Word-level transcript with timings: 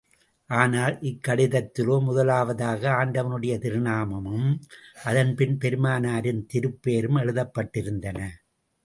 ஆனால், 0.49 0.99
இக்கடிதத்திலோ, 1.01 2.01
முதலாவதாக, 2.01 2.89
ஆண்டவனுடைய 2.89 3.57
திருநாமமும், 3.57 4.59
அதன் 5.03 5.35
பின் 5.35 5.57
பெருமானாரின் 5.57 6.47
திருப்பெயரும் 6.53 7.19
எழுதப்பட்டிருந்தன. 7.21 8.27